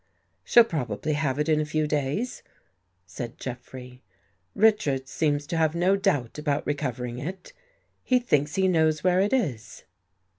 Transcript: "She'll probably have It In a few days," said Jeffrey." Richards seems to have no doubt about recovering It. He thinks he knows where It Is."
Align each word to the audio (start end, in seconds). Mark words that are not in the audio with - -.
"She'll 0.43 0.63
probably 0.63 1.13
have 1.13 1.37
It 1.37 1.47
In 1.47 1.61
a 1.61 1.63
few 1.65 1.85
days," 1.85 2.41
said 3.05 3.37
Jeffrey." 3.37 4.01
Richards 4.55 5.11
seems 5.11 5.45
to 5.45 5.57
have 5.57 5.75
no 5.75 5.95
doubt 5.95 6.39
about 6.39 6.65
recovering 6.65 7.19
It. 7.19 7.53
He 8.01 8.17
thinks 8.17 8.55
he 8.55 8.67
knows 8.67 9.03
where 9.03 9.19
It 9.19 9.31
Is." 9.31 9.83